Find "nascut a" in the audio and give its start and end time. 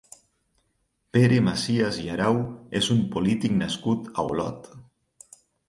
3.61-4.29